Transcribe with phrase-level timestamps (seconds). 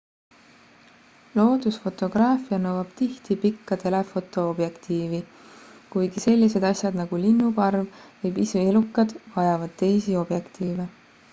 [1.39, 5.19] loodusfotograafia nõuab tihti pikka telefoto objektiivi
[5.95, 7.85] kuigi sellised asjad nagu linnuparv
[8.23, 10.87] või pisielukad vajavad teisi objektiive